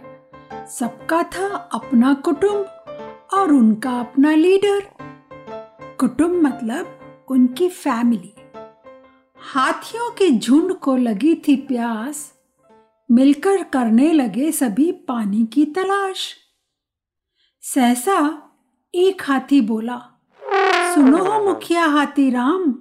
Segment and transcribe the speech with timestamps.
[0.80, 2.66] सबका था अपना कुटुंब
[3.34, 4.84] और उनका अपना लीडर।
[6.00, 8.35] कुटुंब मतलब उनकी फैमिली।
[9.48, 12.34] हाथियों के झुंड को लगी थी प्यास।
[13.12, 16.36] मिलकर करने लगे सभी पानी की तलाश।
[17.62, 18.18] सहसा
[18.96, 19.98] एक हाथी बोला,
[20.96, 22.72] सुनो हो मुखिया हाथी राम,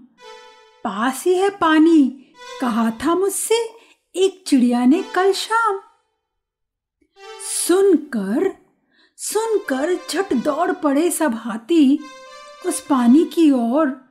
[0.84, 2.26] पास ही है पानी,
[2.60, 3.70] कहा था मुझसे
[4.14, 5.80] एक चिड़िया ने कल शाम।
[7.40, 8.54] सुनकर
[9.16, 11.98] सुनकर झट दौड़ पड़े सब हाथी,
[12.66, 14.03] उस पानी की ओर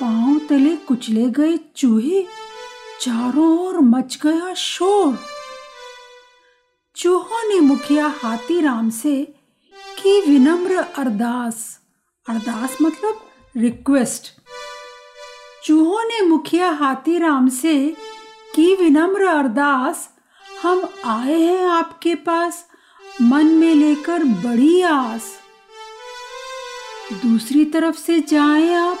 [0.00, 2.22] पाँव तले कुचले गए चूहे,
[3.00, 5.18] चारों ओर मच गया शोर।
[6.96, 9.34] चूहों ने मुखिया हाथी राम से
[10.02, 11.80] की विनम्र अरदास।
[12.28, 13.20] अरदास मतलब
[13.56, 14.32] रिक्वेस्ट।
[15.64, 17.96] चूहों ने मुखिया हाथी राम से
[18.54, 20.08] की विनम्र अरदास,
[20.62, 22.66] हम आए हैं आपके पास,
[23.22, 25.38] मन में लेकर बड़ी आस।
[27.12, 28.98] दूसरी तरफ़ से जाएँ आप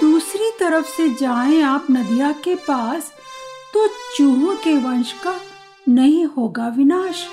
[0.00, 3.12] दूसरी तरफ़ से जाएँ आप नदिया के पास
[3.74, 5.34] तो चूहों के वंश का
[5.88, 7.26] नहीं होगा विनाश।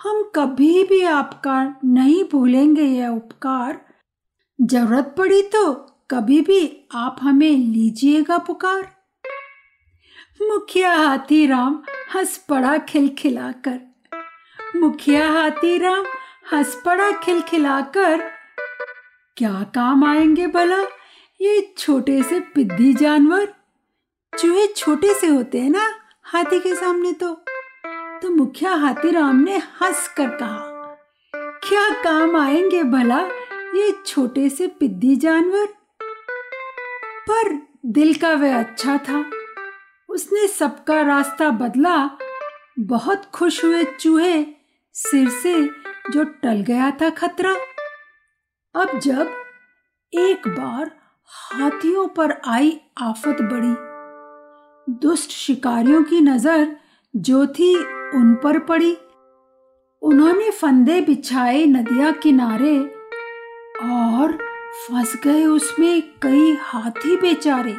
[0.00, 3.80] हम कभी भी आपका नहीं भूलेंगे यह उपकार।
[4.58, 5.72] ज़रूरत पड़ी तो
[6.10, 6.60] कभी भी
[6.94, 8.80] आप हमें लीजिएगा पुकार।
[10.42, 11.82] मुखिया हाथी राम
[12.14, 13.78] हंस पड़ा खिलखिलाकर।
[14.76, 16.04] मुखिया हाथी राम
[16.52, 18.37] हंस पड़ा खिलखिलाकर
[19.38, 20.82] क्या काम आएँगे भला?
[21.40, 23.54] ये छोटे से पिद्दी जानवर।
[24.38, 27.34] चूहे छोटे से होते हैं ना, हाथी के सामने तो।
[28.22, 30.58] तो मुखिया हाथी राम ने हंस कर कहा,
[31.34, 33.20] क्या काम आएँगे भला,
[33.74, 35.66] ये छोटे से पिद्दी जानवर?
[37.30, 39.24] पर दिल का वह अच्छा था।
[40.08, 42.10] उसने सबका रास्ता बदला।
[42.78, 44.46] बहुत खुश हुए चूहे
[44.92, 45.62] सिर से
[46.10, 47.56] जो टल गया था खतरा।
[48.74, 49.28] अब जब
[50.12, 50.90] एक बार
[51.30, 53.74] हाथियों पर आई आफत बड़ी,
[55.00, 56.76] दुष्ट शिकारियों की नज़र
[57.14, 57.74] जो थी
[58.14, 58.96] उन पर पड़ी।
[60.02, 62.78] उन्होंने फंदे बिछाए नदिया किनारे
[63.84, 64.36] और
[64.82, 67.76] फंस गए उसमें कई हाथी बेचारे।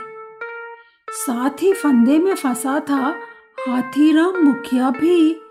[1.15, 3.15] साथ ही फंदे में फंसा था
[3.59, 5.41] हाथीराम मुखिया भी।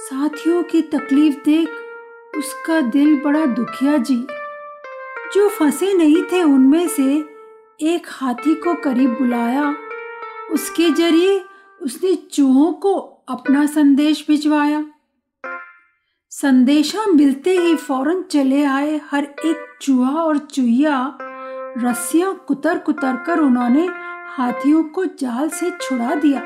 [0.00, 1.68] साथियों की तकलीफ़ देख
[2.38, 4.26] उसका दिल बड़ा दुखिया जी।
[5.34, 7.24] जो फंसे नहीं थे उनमें से
[7.80, 9.76] एक हाथी को करीब बुलाया।
[10.50, 11.44] उसके ज़रिए
[11.82, 12.94] उसने चूहों को
[13.28, 14.84] अपना संदेश भिजवाया।
[16.30, 21.18] संदेशा मिलते ही फ़ौरन चले आए हर एक चूहा और चूहिया।
[21.78, 23.88] रस्सियाँ कुतर कुतर कर उन्होंने
[24.28, 26.42] हाथियों को जाल से छुड़ा दिया।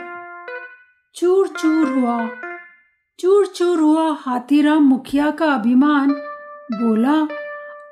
[1.14, 2.30] चूर चूर हुआ।
[3.20, 6.10] चूर चूर हुआ हाथीराम मुखिया का अभिमान।
[6.72, 7.14] बोला,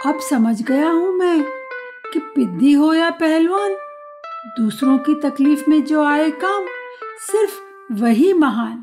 [0.07, 1.43] अब समझ गया हूँ मैं
[2.13, 3.77] कि पिद्दी हो या पहलवान,
[4.61, 6.67] दूसरों की तकलीफ़ में जो आए काम
[7.19, 7.61] सिर्फ़
[8.03, 8.81] वही महान।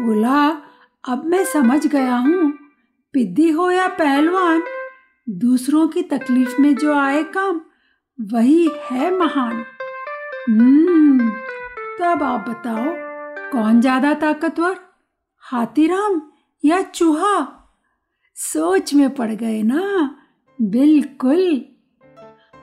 [0.00, 0.62] बोला,
[1.04, 2.52] अब मैं समझ गया हूँ,
[3.12, 4.62] पिद्दी हो या पहलवान,
[5.28, 7.60] दूसरों की तकलीफ़ में जो आए काम
[8.32, 9.64] वही है महान।
[10.48, 11.30] हम्म
[11.98, 12.84] तो अब आप बताओ,
[13.52, 14.91] कौन ज़्यादा ताकतवर?
[15.44, 16.20] हाथीराम,
[16.64, 17.36] या चूहा?
[18.36, 19.82] सोच में पड़ गए ना?
[20.58, 21.40] बिल्कुल।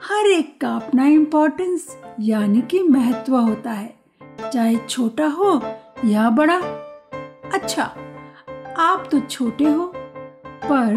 [0.03, 1.87] हर एक का अपना इम्पोर्टेंस
[2.19, 3.99] यानी कि महत्व होता है।
[4.53, 5.61] चाहे छोटा हो
[6.05, 6.57] या बड़ा।
[7.53, 7.83] अच्छा
[8.77, 9.91] आप तो छोटे हो,
[10.65, 10.93] पर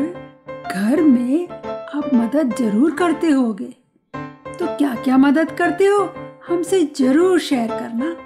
[0.72, 3.75] घर में आप मदद ज़रूर करते होगे।
[4.59, 6.04] तो क्या क्या मदद करते हो,
[6.48, 8.16] हमसे ज़रूर शेयर करना।